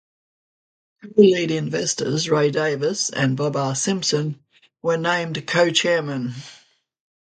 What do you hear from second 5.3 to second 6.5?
co-chairmen.